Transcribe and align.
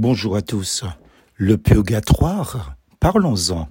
Bonjour 0.00 0.36
à 0.36 0.42
tous. 0.42 0.84
Le 1.34 1.58
purgatoire, 1.58 2.76
parlons-en. 3.00 3.68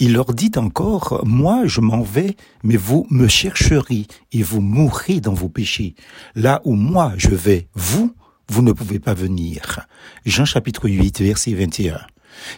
Il 0.00 0.14
leur 0.14 0.34
dit 0.34 0.50
encore, 0.56 1.22
moi 1.24 1.62
je 1.66 1.80
m'en 1.80 2.02
vais, 2.02 2.34
mais 2.64 2.76
vous 2.76 3.06
me 3.08 3.28
chercherez 3.28 4.08
et 4.32 4.42
vous 4.42 4.60
mourrez 4.60 5.20
dans 5.20 5.32
vos 5.32 5.48
péchés. 5.48 5.94
Là 6.34 6.60
où 6.64 6.74
moi 6.74 7.12
je 7.18 7.28
vais, 7.36 7.68
vous, 7.74 8.12
vous 8.48 8.62
ne 8.62 8.72
pouvez 8.72 8.98
pas 8.98 9.14
venir. 9.14 9.86
Jean 10.26 10.44
chapitre 10.44 10.88
8, 10.88 11.20
verset 11.20 11.54
21. 11.54 12.00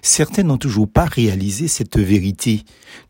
Certains 0.01 0.45
n'ont 0.45 0.57
toujours 0.57 0.91
pas 0.91 1.05
réalisé 1.05 1.69
cette 1.69 1.99
vérité, 1.99 2.63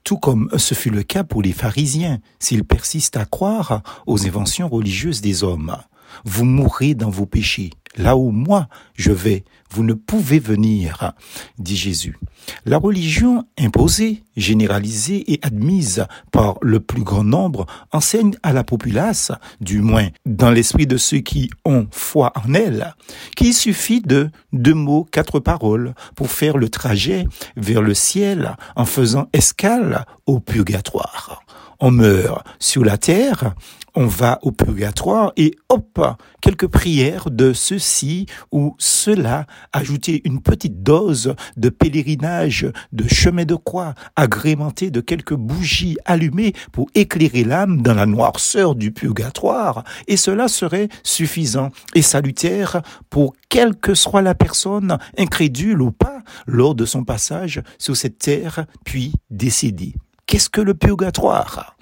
tout 0.03 0.19
comme 0.19 0.51
ce 0.57 0.75
fut 0.75 0.91
le 0.91 1.05
cas 1.05 1.23
pour 1.23 1.43
les 1.43 1.53
pharisiens, 1.53 2.19
s'ils 2.41 2.65
persistent 2.65 3.19
à 3.19 3.25
croire 3.25 3.85
aux 4.09 4.27
inventions 4.27 4.69
religieuses 4.69 5.21
des 5.21 5.45
hommes. 5.45 5.77
Vous 6.25 6.45
mourrez 6.45 6.95
dans 6.95 7.11
vos 7.11 7.27
péchés 7.27 7.71
là 7.97 8.17
où 8.17 8.31
moi 8.31 8.69
je 8.95 9.13
vais, 9.13 9.45
vous 9.71 9.83
ne 9.85 9.95
pouvez 9.95 10.39
venir, 10.39 11.13
dit 11.59 11.77
Jésus. 11.77 12.19
La 12.65 12.79
religion 12.79 13.45
imposée, 13.59 14.23
généralisée 14.37 15.33
et 15.33 15.41
admise 15.43 16.07
par 16.31 16.59
le 16.63 16.81
plus 16.81 17.03
grand 17.03 17.25
nombre 17.25 17.67
enseigne 17.93 18.37
à 18.43 18.53
la 18.53 18.63
populace, 18.63 19.33
du 19.61 19.81
moins 19.81 20.09
dans 20.25 20.51
l'esprit 20.51 20.87
de 20.87 20.97
ceux 20.97 21.19
qui 21.19 21.51
ont 21.65 21.89
foi 21.91 22.33
en 22.37 22.55
elle, 22.55 22.95
qu'il 23.35 23.55
suffit 23.55 24.01
de 24.01 24.31
deux 24.53 24.75
mots, 24.75 25.07
quatre 25.11 25.41
paroles 25.41 25.95
pour 26.15 26.31
faire 26.31 26.57
le 26.57 26.69
trajet 26.69 27.27
vers 27.57 27.83
le 27.83 27.95
ciel 27.95 28.57
en 28.77 28.85
faisant 28.85 29.29
escale 29.33 30.07
au 30.27 30.39
purgatoire 30.39 31.43
on 31.81 31.91
meurt 31.91 32.47
sur 32.59 32.85
la 32.85 32.99
terre, 32.99 33.55
on 33.97 34.07
va 34.07 34.39
au 34.43 34.53
purgatoire 34.53 35.33
et 35.37 35.55
hop, 35.71 36.01
quelques 36.43 36.67
prières 36.67 37.31
de 37.31 37.55
ceci 37.55 38.27
ou 38.53 38.75
cela, 38.79 39.47
ajouter 39.73 40.21
une 40.25 40.43
petite 40.43 40.83
dose 40.83 41.35
de 41.57 41.71
pèlerinage, 41.71 42.71
de 42.93 43.09
chemin 43.09 43.45
de 43.45 43.55
croix, 43.55 43.95
agrémenté 44.15 44.91
de 44.91 45.01
quelques 45.01 45.35
bougies 45.35 45.97
allumées 46.05 46.53
pour 46.73 46.89
éclairer 46.95 47.43
l'âme 47.43 47.81
dans 47.81 47.95
la 47.95 48.07
noirceur 48.07 48.75
du 48.75 48.93
purgatoire, 48.93 49.83
et 50.07 50.19
cela 50.19 50.49
serait 50.49 50.89
suffisant 51.03 51.71
et 51.95 52.03
salutaire 52.03 52.83
pour 53.09 53.35
quelle 53.49 53.77
que 53.77 53.95
soit 53.95 54.23
la 54.23 54.35
personne, 54.35 54.99
incrédule 55.17 55.81
ou 55.81 55.91
pas, 55.91 56.23
lors 56.47 56.75
de 56.75 56.85
son 56.85 57.05
passage 57.05 57.63
sur 57.79 57.97
cette 57.97 58.19
terre, 58.19 58.67
puis 58.85 59.13
décédée. 59.31 59.95
Qu'est-ce 60.27 60.51
que 60.51 60.61
le 60.61 60.75
purgatoire? 60.75 61.77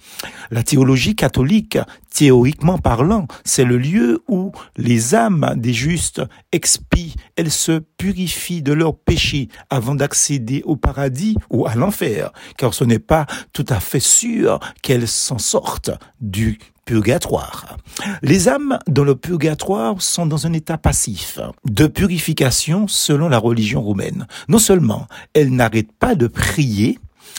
La 0.51 0.63
théologie 0.63 1.17
catholique, 1.17 1.79
théoriquement 2.11 2.77
parlant, 2.77 3.27
c'est 3.43 3.65
le 3.65 3.79
lieu 3.79 4.23
où 4.29 4.53
les 4.77 5.15
âmes 5.15 5.55
des 5.57 5.73
justes 5.73 6.21
expient, 6.53 7.15
elles 7.37 7.51
se 7.51 7.79
purifient 7.97 8.61
de 8.61 8.75
leurs 8.75 8.99
péchés 8.99 9.49
avant 9.71 9.95
d'accéder 9.95 10.63
au 10.67 10.77
paradis 10.77 11.37
ou 11.49 11.67
à 11.67 11.75
l'enfer, 11.75 12.33
car 12.59 12.75
ce 12.75 12.85
n'est 12.85 12.99
pas 12.99 13.25
tout 13.55 13.65
à 13.71 13.81
fait 13.81 13.99
sûr 13.99 14.61
qu'elles 14.83 15.09
s'en 15.09 15.39
sortent 15.39 15.93
du 16.21 16.59
purgatoire. 16.85 17.79
Les 18.23 18.49
âmes 18.49 18.79
dans 18.89 19.05
le 19.05 19.15
purgatoire 19.15 20.03
sont 20.03 20.27
dans 20.27 20.47
un 20.47 20.53
état 20.53 20.77
passif 20.77 21.39
de 21.65 21.87
purification 21.87 22.89
selon 22.89 23.31
la 23.31 23.39
religion 23.39 23.81
romaine. 23.83 24.27
Non 24.49 24.59
seulement 24.59 25.07
elles 25.33 25.55
n'arrêtent 25.55 25.97
pas 25.99 26.15
de 26.15 26.27
prier, 26.27 26.99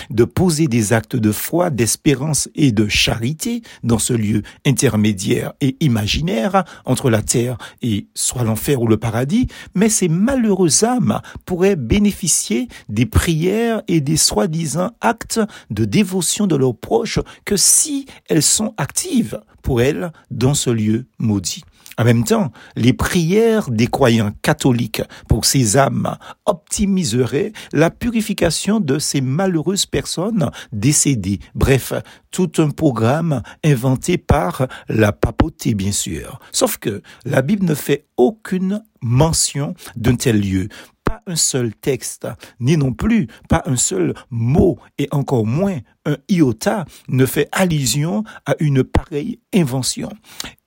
de 0.09 0.23
poser 0.23 0.67
des 0.67 0.93
actes 0.93 1.15
de 1.15 1.31
foi, 1.31 1.69
d'espérance 1.69 2.49
et 2.55 2.71
de 2.71 2.87
charité 2.87 3.61
dans 3.83 3.99
ce 3.99 4.13
lieu 4.13 4.43
intermédiaire 4.65 5.53
et 5.61 5.77
imaginaire 5.79 6.63
entre 6.85 7.09
la 7.09 7.21
terre 7.21 7.57
et 7.81 8.07
soit 8.13 8.43
l'enfer 8.43 8.81
ou 8.81 8.87
le 8.87 8.97
paradis, 8.97 9.47
mais 9.73 9.89
ces 9.89 10.07
malheureuses 10.07 10.83
âmes 10.83 11.21
pourraient 11.45 11.75
bénéficier 11.75 12.67
des 12.89 13.05
prières 13.05 13.81
et 13.87 14.01
des 14.01 14.17
soi-disant 14.17 14.91
actes 15.01 15.39
de 15.69 15.85
dévotion 15.85 16.47
de 16.47 16.55
leurs 16.55 16.77
proches 16.77 17.19
que 17.45 17.57
si 17.57 18.05
elles 18.29 18.43
sont 18.43 18.73
actives 18.77 19.39
pour 19.61 19.81
elles 19.81 20.11
dans 20.31 20.53
ce 20.53 20.69
lieu 20.69 21.05
maudit. 21.19 21.63
En 21.97 22.03
même 22.03 22.23
temps, 22.23 22.51
les 22.75 22.93
prières 22.93 23.69
des 23.69 23.87
croyants 23.87 24.31
catholiques 24.41 25.01
pour 25.29 25.45
ces 25.45 25.77
âmes 25.77 26.17
optimiseraient 26.45 27.53
la 27.71 27.89
purification 27.89 28.79
de 28.79 28.99
ces 28.99 29.21
malheureuses 29.21 29.85
personnes 29.85 30.51
décédées. 30.73 31.39
Bref, 31.53 31.93
tout 32.31 32.51
un 32.57 32.69
programme 32.69 33.41
inventé 33.63 34.17
par 34.17 34.67
la 34.89 35.13
papauté, 35.13 35.73
bien 35.73 35.93
sûr. 35.93 36.39
Sauf 36.51 36.77
que 36.77 37.01
la 37.23 37.41
Bible 37.41 37.65
ne 37.65 37.75
fait 37.75 38.05
aucune 38.17 38.83
mention 39.01 39.73
d'un 39.95 40.15
tel 40.15 40.41
lieu 40.41 40.67
pas 41.05 41.21
un 41.27 41.37
seul 41.37 41.73
texte, 41.73 42.27
ni 42.59 42.75
non 42.75 42.91
plus 42.91 43.27
pas 43.47 43.63
un 43.65 43.77
seul 43.77 44.13
mot, 44.29 44.77
et 44.97 45.07
encore 45.11 45.45
moins 45.45 45.79
un 46.05 46.17
iota 46.29 46.85
ne 47.07 47.25
fait 47.25 47.47
allusion 47.51 48.23
à 48.45 48.55
une 48.59 48.83
pareille 48.83 49.39
invention. 49.53 50.09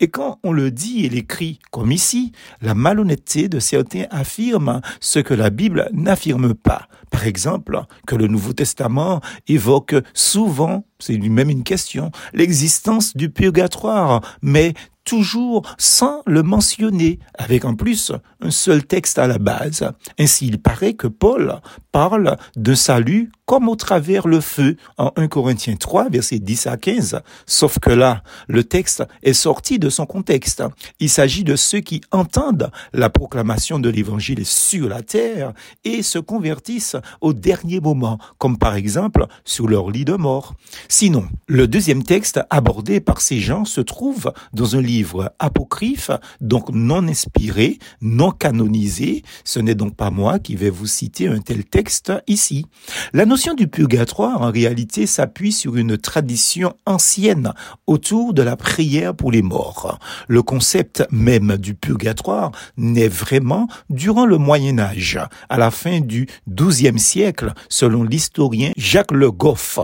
Et 0.00 0.08
quand 0.08 0.38
on 0.42 0.52
le 0.52 0.70
dit 0.70 1.04
et 1.04 1.08
l'écrit 1.08 1.58
comme 1.70 1.92
ici, 1.92 2.32
la 2.62 2.74
malhonnêteté 2.74 3.48
de 3.48 3.60
certains 3.60 4.06
affirme 4.10 4.80
ce 5.00 5.18
que 5.18 5.34
la 5.34 5.50
Bible 5.50 5.88
n'affirme 5.92 6.54
pas. 6.54 6.88
Par 7.10 7.26
exemple, 7.26 7.80
que 8.06 8.16
le 8.16 8.26
Nouveau 8.26 8.52
Testament 8.52 9.20
évoque 9.46 9.94
souvent, 10.14 10.84
c'est 10.98 11.14
lui-même 11.14 11.50
une 11.50 11.64
question, 11.64 12.10
l'existence 12.32 13.16
du 13.16 13.30
purgatoire, 13.30 14.20
mais 14.42 14.74
toujours 15.08 15.62
sans 15.78 16.22
le 16.26 16.42
mentionner, 16.42 17.18
avec 17.34 17.64
en 17.64 17.74
plus 17.74 18.12
un 18.42 18.50
seul 18.50 18.84
texte 18.84 19.18
à 19.18 19.26
la 19.26 19.38
base. 19.38 19.90
Ainsi, 20.18 20.46
il 20.46 20.60
paraît 20.60 20.94
que 20.94 21.06
Paul 21.06 21.60
parle 21.92 22.36
de 22.56 22.74
salut 22.74 23.32
comme 23.48 23.70
au 23.70 23.76
travers 23.76 24.28
le 24.28 24.42
feu 24.42 24.76
en 24.98 25.10
1 25.16 25.26
Corinthiens 25.28 25.76
3, 25.76 26.10
versets 26.10 26.38
10 26.38 26.66
à 26.66 26.76
15. 26.76 27.22
Sauf 27.46 27.78
que 27.78 27.88
là, 27.88 28.22
le 28.46 28.62
texte 28.62 29.02
est 29.22 29.32
sorti 29.32 29.78
de 29.78 29.88
son 29.88 30.04
contexte. 30.04 30.62
Il 31.00 31.08
s'agit 31.08 31.44
de 31.44 31.56
ceux 31.56 31.80
qui 31.80 32.02
entendent 32.10 32.70
la 32.92 33.08
proclamation 33.08 33.78
de 33.78 33.88
l'évangile 33.88 34.44
sur 34.44 34.90
la 34.90 35.00
terre 35.00 35.54
et 35.84 36.02
se 36.02 36.18
convertissent 36.18 36.96
au 37.22 37.32
dernier 37.32 37.80
moment, 37.80 38.18
comme 38.36 38.58
par 38.58 38.74
exemple 38.74 39.24
sur 39.46 39.66
leur 39.66 39.90
lit 39.90 40.04
de 40.04 40.12
mort. 40.12 40.52
Sinon, 40.90 41.24
le 41.46 41.66
deuxième 41.66 42.02
texte 42.02 42.40
abordé 42.50 43.00
par 43.00 43.22
ces 43.22 43.40
gens 43.40 43.64
se 43.64 43.80
trouve 43.80 44.30
dans 44.52 44.76
un 44.76 44.82
livre 44.82 45.32
apocryphe, 45.38 46.10
donc 46.42 46.68
non 46.68 47.08
inspiré, 47.08 47.78
non 48.02 48.30
canonisé. 48.30 49.22
Ce 49.44 49.58
n'est 49.58 49.74
donc 49.74 49.96
pas 49.96 50.10
moi 50.10 50.38
qui 50.38 50.54
vais 50.54 50.68
vous 50.68 50.86
citer 50.86 51.28
un 51.28 51.38
tel 51.38 51.64
texte 51.64 52.12
ici. 52.26 52.66
La 53.14 53.24
notion 53.24 53.37
du 53.46 53.68
purgatoire, 53.68 54.42
en 54.42 54.50
réalité, 54.50 55.06
s'appuie 55.06 55.52
sur 55.52 55.76
une 55.76 55.96
tradition 55.96 56.74
ancienne 56.86 57.52
autour 57.86 58.34
de 58.34 58.42
la 58.42 58.56
prière 58.56 59.14
pour 59.14 59.30
les 59.30 59.42
morts. 59.42 59.98
Le 60.26 60.42
concept 60.42 61.06
même 61.12 61.56
du 61.56 61.74
purgatoire 61.74 62.50
naît 62.76 63.08
vraiment 63.08 63.68
durant 63.90 64.26
le 64.26 64.38
Moyen 64.38 64.78
Âge, 64.80 65.20
à 65.48 65.56
la 65.56 65.70
fin 65.70 66.00
du 66.00 66.26
XIIe 66.48 66.98
siècle, 66.98 67.52
selon 67.68 68.02
l'historien 68.02 68.72
Jacques 68.76 69.12
Le 69.12 69.30
Goff. 69.30 69.78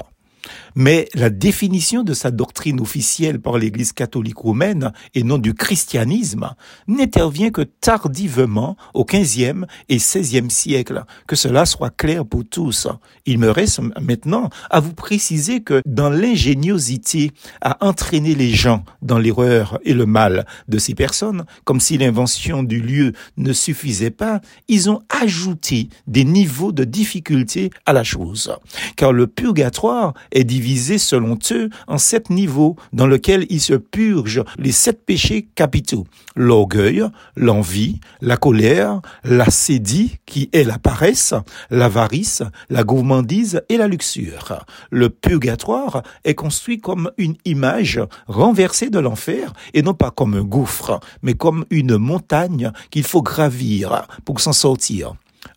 Mais 0.74 1.08
la 1.14 1.30
définition 1.30 2.02
de 2.02 2.14
sa 2.14 2.32
doctrine 2.32 2.80
officielle 2.80 3.40
par 3.40 3.58
l'Église 3.58 3.92
catholique 3.92 4.38
romaine 4.38 4.92
et 5.14 5.22
non 5.22 5.38
du 5.38 5.54
christianisme 5.54 6.50
n'intervient 6.88 7.50
que 7.50 7.62
tardivement 7.62 8.76
au 8.92 9.04
XVe 9.04 9.66
et 9.88 9.96
XVIe 9.96 10.50
siècle. 10.50 11.04
Que 11.28 11.36
cela 11.36 11.64
soit 11.64 11.90
clair 11.90 12.26
pour 12.26 12.44
tous. 12.44 12.88
Il 13.24 13.38
me 13.38 13.50
reste 13.50 13.80
maintenant 14.00 14.50
à 14.68 14.80
vous 14.80 14.94
préciser 14.94 15.60
que 15.60 15.80
dans 15.86 16.10
l'ingéniosité 16.10 17.30
à 17.60 17.84
entraîner 17.86 18.34
les 18.34 18.50
gens 18.50 18.84
dans 19.00 19.18
l'erreur 19.18 19.78
et 19.84 19.94
le 19.94 20.06
mal 20.06 20.44
de 20.66 20.78
ces 20.78 20.94
personnes, 20.94 21.44
comme 21.64 21.80
si 21.80 21.98
l'invention 21.98 22.64
du 22.64 22.80
lieu 22.80 23.12
ne 23.36 23.52
suffisait 23.52 24.10
pas, 24.10 24.40
ils 24.66 24.90
ont 24.90 25.02
ajouté 25.08 25.88
des 26.08 26.24
niveaux 26.24 26.72
de 26.72 26.82
difficulté 26.82 27.70
à 27.86 27.92
la 27.92 28.02
chose. 28.02 28.52
Car 28.96 29.12
le 29.12 29.28
purgatoire 29.28 30.14
est 30.32 30.44
divisé 30.44 30.63
selon 30.98 31.38
eux 31.52 31.68
en 31.86 31.98
sept 31.98 32.30
niveaux 32.30 32.76
dans 32.92 33.06
lesquels 33.06 33.46
ils 33.50 33.60
se 33.60 33.74
purgent 33.74 34.44
les 34.58 34.72
sept 34.72 35.04
péchés 35.04 35.48
capitaux. 35.54 36.06
L'orgueil, 36.36 37.04
l'envie, 37.36 38.00
la 38.20 38.36
colère, 38.36 39.00
la 39.24 39.50
sédie, 39.50 40.18
qui 40.26 40.48
est 40.52 40.64
la 40.64 40.78
paresse, 40.78 41.34
l'avarice, 41.70 42.42
la 42.70 42.82
gourmandise 42.82 43.62
et 43.68 43.76
la 43.76 43.88
luxure. 43.88 44.64
Le 44.90 45.10
purgatoire 45.10 46.02
est 46.24 46.34
construit 46.34 46.80
comme 46.80 47.10
une 47.18 47.36
image 47.44 48.00
renversée 48.26 48.90
de 48.90 48.98
l'enfer 48.98 49.52
et 49.74 49.82
non 49.82 49.94
pas 49.94 50.10
comme 50.10 50.34
un 50.34 50.42
gouffre, 50.42 51.00
mais 51.22 51.34
comme 51.34 51.64
une 51.70 51.98
montagne 51.98 52.72
qu'il 52.90 53.04
faut 53.04 53.22
gravir 53.22 54.06
pour 54.24 54.40
s'en 54.40 54.52
sortir. 54.52 55.14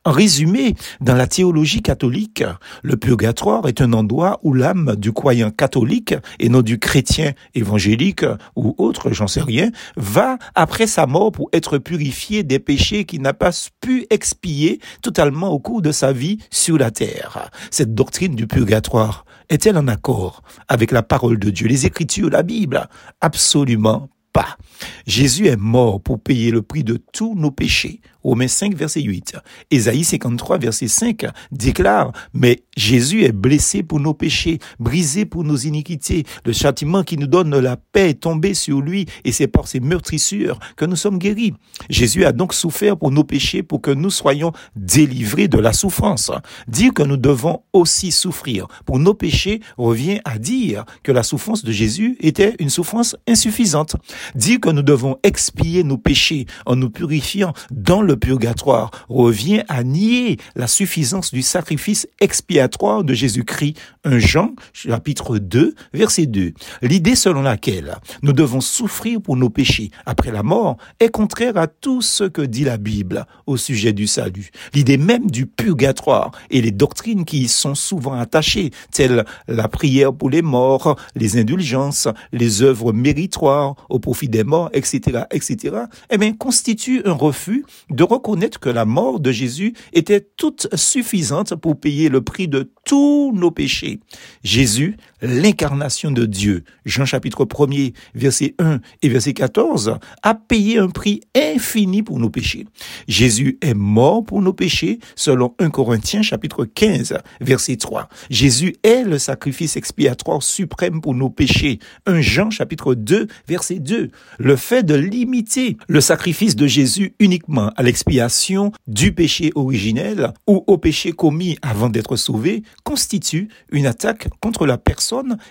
En 0.07 0.11
résumé, 0.11 0.73
dans 1.01 1.15
la 1.15 1.27
théologie 1.27 1.81
catholique, 1.81 2.41
le 2.81 2.95
purgatoire 2.95 3.67
est 3.67 3.81
un 3.81 3.91
endroit 3.91 4.39
où 4.41 4.53
l'âme 4.53 4.95
du 4.95 5.11
croyant 5.11 5.51
catholique 5.51 6.15
et 6.39 6.47
non 6.47 6.61
du 6.61 6.79
chrétien 6.79 7.33
évangélique 7.55 8.23
ou 8.55 8.73
autre, 8.77 9.11
j'en 9.11 9.27
sais 9.27 9.41
rien, 9.41 9.69
va 9.97 10.37
après 10.55 10.87
sa 10.87 11.07
mort 11.07 11.33
pour 11.33 11.49
être 11.51 11.77
purifié 11.77 12.43
des 12.43 12.59
péchés 12.59 13.03
qu'il 13.03 13.21
n'a 13.21 13.33
pas 13.33 13.51
pu 13.81 14.07
expier 14.09 14.79
totalement 15.01 15.49
au 15.49 15.59
cours 15.59 15.81
de 15.81 15.91
sa 15.91 16.13
vie 16.13 16.37
sur 16.51 16.77
la 16.77 16.89
terre. 16.89 17.51
Cette 17.69 17.93
doctrine 17.93 18.33
du 18.33 18.47
purgatoire 18.47 19.25
est-elle 19.49 19.77
en 19.77 19.89
accord 19.89 20.41
avec 20.69 20.91
la 20.91 21.03
parole 21.03 21.37
de 21.37 21.49
Dieu, 21.49 21.67
les 21.67 21.85
Écritures, 21.85 22.29
la 22.29 22.43
Bible? 22.43 22.87
Absolument 23.19 24.07
pas. 24.31 24.57
Jésus 25.05 25.47
est 25.47 25.57
mort 25.57 25.99
pour 25.99 26.21
payer 26.21 26.51
le 26.51 26.61
prix 26.61 26.83
de 26.83 26.97
tous 27.11 27.35
nos 27.35 27.51
péchés. 27.51 28.01
Romains 28.27 28.49
5, 28.49 28.75
verset 28.75 29.03
8. 29.03 29.37
Ésaïe 29.71 30.03
53, 30.03 30.57
verset 30.57 30.89
5 30.89 31.27
déclare, 31.53 32.11
mais 32.33 32.61
Jésus 32.75 33.23
est 33.23 33.31
blessé 33.31 33.83
pour 33.83 34.01
nos 34.01 34.13
péchés, 34.13 34.59
brisé 34.79 35.25
pour 35.25 35.45
nos 35.45 35.55
iniquités. 35.55 36.25
Le 36.43 36.51
châtiment 36.51 37.03
qui 37.03 37.17
nous 37.17 37.27
donne 37.27 37.57
la 37.57 37.77
paix 37.77 38.09
est 38.09 38.19
tombé 38.19 38.53
sur 38.53 38.81
lui 38.81 39.05
et 39.23 39.31
c'est 39.31 39.47
par 39.47 39.69
ses 39.69 39.79
meurtrissures 39.79 40.59
que 40.75 40.83
nous 40.83 40.97
sommes 40.97 41.19
guéris. 41.19 41.53
Jésus 41.89 42.25
a 42.25 42.33
donc 42.33 42.53
souffert 42.53 42.97
pour 42.97 43.11
nos 43.11 43.23
péchés 43.23 43.63
pour 43.63 43.79
que 43.79 43.91
nous 43.91 44.09
soyons 44.09 44.51
délivrés 44.75 45.47
de 45.47 45.57
la 45.57 45.71
souffrance. 45.71 46.29
Dire 46.67 46.93
que 46.93 47.03
nous 47.03 47.15
devons 47.15 47.61
aussi 47.71 48.11
souffrir 48.11 48.67
pour 48.85 48.99
nos 48.99 49.13
péchés 49.13 49.61
revient 49.77 50.19
à 50.25 50.37
dire 50.37 50.83
que 51.01 51.13
la 51.13 51.23
souffrance 51.23 51.63
de 51.63 51.71
Jésus 51.71 52.17
était 52.19 52.57
une 52.59 52.69
souffrance 52.69 53.15
insuffisante. 53.25 53.95
Dire 54.35 54.59
que 54.59 54.69
nous 54.69 54.83
devons 54.83 55.15
expier 55.23 55.85
nos 55.85 55.97
péchés 55.97 56.45
en 56.65 56.75
nous 56.75 56.89
purifiant 56.89 57.53
dans 57.71 58.01
le 58.01 58.16
purgatoire 58.17 58.91
revient 59.09 59.63
à 59.67 59.83
nier 59.83 60.37
la 60.55 60.67
suffisance 60.67 61.31
du 61.31 61.41
sacrifice 61.41 62.07
expiatoire 62.19 63.03
de 63.03 63.13
Jésus-Christ. 63.13 63.77
1 64.03 64.19
Jean, 64.19 64.51
chapitre 64.73 65.37
2, 65.37 65.75
verset 65.93 66.25
2. 66.25 66.53
L'idée 66.81 67.15
selon 67.15 67.41
laquelle 67.41 67.97
nous 68.21 68.33
devons 68.33 68.61
souffrir 68.61 69.21
pour 69.21 69.37
nos 69.37 69.49
péchés 69.49 69.91
après 70.05 70.31
la 70.31 70.43
mort 70.43 70.77
est 70.99 71.09
contraire 71.09 71.57
à 71.57 71.67
tout 71.67 72.01
ce 72.01 72.23
que 72.23 72.41
dit 72.41 72.63
la 72.63 72.77
Bible 72.77 73.25
au 73.45 73.57
sujet 73.57 73.93
du 73.93 74.07
salut. 74.07 74.49
L'idée 74.73 74.97
même 74.97 75.29
du 75.29 75.45
purgatoire 75.45 76.31
et 76.49 76.61
les 76.61 76.71
doctrines 76.71 77.25
qui 77.25 77.43
y 77.43 77.47
sont 77.47 77.75
souvent 77.75 78.13
attachées, 78.13 78.71
telles 78.91 79.25
la 79.47 79.67
prière 79.67 80.13
pour 80.13 80.29
les 80.29 80.41
morts, 80.41 80.97
les 81.15 81.37
indulgences, 81.37 82.07
les 82.31 82.61
œuvres 82.61 82.93
méritoires 82.93 83.75
au 83.89 83.99
profit 83.99 84.29
des 84.29 84.43
morts, 84.43 84.69
etc., 84.73 85.23
etc., 85.31 85.75
eh 86.09 86.17
bien, 86.17 86.33
constituent 86.33 87.01
un 87.05 87.13
refus 87.13 87.65
de 87.97 88.03
reconnaître 88.03 88.59
que 88.59 88.69
la 88.69 88.85
mort 88.85 89.19
de 89.19 89.31
Jésus 89.31 89.73
était 89.91 90.21
toute 90.37 90.67
suffisante 90.75 91.55
pour 91.55 91.79
payer 91.79 92.09
le 92.09 92.21
prix 92.21 92.47
de 92.47 92.71
tous 92.85 93.31
nos 93.33 93.49
péchés. 93.49 93.99
Jésus, 94.43 94.97
l'incarnation 95.21 96.11
de 96.11 96.25
Dieu, 96.25 96.63
Jean 96.85 97.05
chapitre 97.05 97.45
1er, 97.45 97.93
verset 98.13 98.55
1 98.59 98.79
et 99.01 99.09
verset 99.09 99.33
14, 99.33 99.97
a 100.23 100.35
payé 100.35 100.77
un 100.77 100.89
prix 100.89 101.21
infini 101.35 102.03
pour 102.03 102.19
nos 102.19 102.29
péchés. 102.29 102.65
Jésus 103.07 103.57
est 103.61 103.73
mort 103.73 104.23
pour 104.23 104.41
nos 104.41 104.53
péchés, 104.53 104.99
selon 105.15 105.55
1 105.59 105.69
Corinthiens 105.69 106.21
chapitre 106.21 106.65
15, 106.65 107.17
verset 107.41 107.77
3. 107.77 108.09
Jésus 108.29 108.75
est 108.83 109.03
le 109.03 109.17
sacrifice 109.17 109.77
expiatoire 109.77 110.43
suprême 110.43 111.01
pour 111.01 111.13
nos 111.13 111.29
péchés. 111.29 111.79
1 112.05 112.21
Jean 112.21 112.49
chapitre 112.49 112.93
2, 112.93 113.27
verset 113.47 113.79
2. 113.79 114.11
Le 114.37 114.55
fait 114.55 114.83
de 114.83 114.95
limiter 114.95 115.77
le 115.87 116.01
sacrifice 116.01 116.55
de 116.55 116.67
Jésus 116.67 117.15
uniquement 117.19 117.71
à 117.75 117.83
l'expiation 117.83 118.71
du 118.87 119.13
péché 119.13 119.51
originel 119.55 120.33
ou 120.47 120.63
au 120.67 120.77
péché 120.77 121.11
commis 121.11 121.57
avant 121.61 121.89
d'être 121.89 122.15
sauvé 122.15 122.63
constitue 122.83 123.49
une 123.71 123.85
attaque 123.85 124.27
contre 124.41 124.65
la 124.65 124.77
personne 124.77 125.06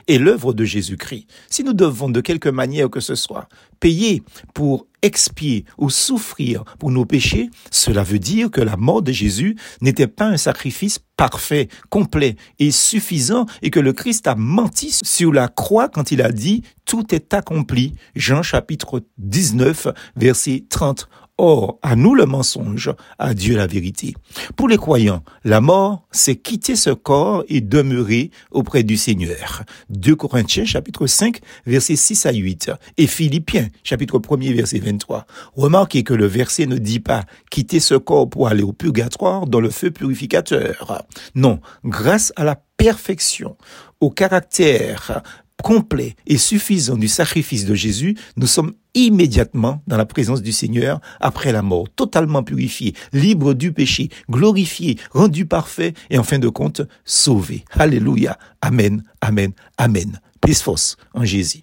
et 0.09 0.19
l'œuvre 0.19 0.53
de 0.53 0.65
Jésus-Christ. 0.65 1.27
Si 1.49 1.65
nous 1.65 1.73
devons 1.73 2.09
de 2.09 2.21
quelque 2.21 2.49
manière 2.49 2.91
que 2.91 3.01
ce 3.01 3.15
soit 3.15 3.49
payer 3.81 4.23
pour 4.55 4.87
expier 5.03 5.65
ou 5.79 5.91
souffrir 5.91 6.65
pour 6.79 6.91
nos 6.91 7.05
péchés, 7.05 7.51
cela 7.71 8.03
veut 8.03 8.19
dire 8.19 8.51
que 8.51 8.61
la 8.61 8.77
mort 8.77 9.03
de 9.03 9.13
Jésus 9.13 9.57
n'était 9.81 10.07
pas 10.07 10.27
un 10.27 10.37
sacrifice 10.37 10.99
parfait, 11.17 11.69
complet 11.91 12.37
et 12.59 12.71
suffisant 12.71 13.47
et 13.63 13.71
que 13.71 13.81
le 13.81 13.93
Christ 13.93 14.27
a 14.27 14.35
menti 14.35 14.91
sur 15.03 15.33
la 15.33 15.49
croix 15.49 15.89
quand 15.89 16.11
il 16.11 16.23
a 16.23 16.33
dit 16.33 16.63
tout 16.85 17.15
est 17.15 17.35
accompli. 17.35 17.95
Jean 18.15 18.43
chapitre 18.43 19.03
19 19.19 19.89
verset 20.17 20.65
30. 20.69 21.09
Or, 21.39 21.79
à 21.83 21.97
nous 21.97 22.15
le 22.15 22.25
mensonge, 22.25 22.95
à 23.19 23.35
Dieu 23.35 23.57
la 23.57 23.67
vérité. 23.67 24.15
Pour 24.57 24.69
les 24.69 24.79
croyants, 24.79 25.23
la 25.45 25.61
mort, 25.61 26.07
c'est 26.11 26.37
quitter 26.37 26.77
ce 26.77 26.89
corps 26.89 27.45
et 27.49 27.61
demeurer 27.61 28.31
auprès 28.51 28.83
du 28.85 28.97
Seigneur. 28.97 29.63
2 29.91 30.17
Corinthiens 30.17 30.65
chapitre 30.65 31.07
5 31.07 31.41
verset 31.67 31.97
6 31.97 32.25
à 32.25 32.33
8 32.33 32.71
et 32.97 33.07
Philippiens 33.07 33.69
chapitre 33.85 34.19
1 34.19 34.55
verset 34.55 34.79
23. 34.79 35.27
Remarquez 35.55 36.05
que 36.05 36.15
le 36.15 36.27
verset 36.27 36.65
ne 36.65 36.79
dit 36.79 37.01
pas 37.01 37.25
quitter 37.51 37.81
ce 37.81 37.97
corps 37.97 38.31
pour 38.31 38.49
aller 38.49 38.63
au 38.63 38.73
purgatoire 38.73 39.47
dans 39.47 39.61
le 39.61 39.69
feu 39.69 39.91
purificateur. 39.91 41.03
Non, 41.35 41.61
grâce 41.85 42.33
à 42.37 42.45
la 42.45 42.59
perfection, 42.79 43.57
au 44.01 44.11
caractère 44.11 45.23
complet 45.63 46.17
et 46.27 46.39
suffisant 46.39 46.97
du 46.97 47.09
sacrifice 47.09 47.65
de 47.65 47.75
Jésus, 47.75 48.17
nous 48.37 48.47
sommes 48.47 48.75
immédiatement 48.95 49.83
dans 49.87 49.97
la 49.97 50.07
présence 50.07 50.43
du 50.43 50.53
Seigneur 50.53 51.01
après 51.21 51.53
la 51.53 51.63
mort, 51.63 51.89
totalement 51.95 52.43
purifié, 52.43 52.95
libre 53.13 53.55
du 53.55 53.73
péché, 53.73 54.09
glorifié, 54.31 54.99
rendu 55.11 55.47
parfait 55.47 55.95
et 56.11 56.19
en 56.19 56.23
fin 56.23 56.39
de 56.39 56.49
compte 56.49 56.83
sauvé. 57.05 57.65
Alléluia. 57.73 58.39
Amen, 58.63 59.03
amen, 59.21 59.53
amen. 59.77 60.21
Plus 60.41 60.61
force 60.61 60.97
en 61.15 61.25
Jésus. 61.25 61.63